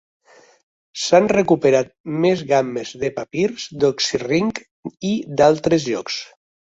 [1.01, 1.91] S'han recuperat
[2.25, 4.63] més gammes de papirs d'Oxirrinc
[5.11, 6.19] i d'altres llocs.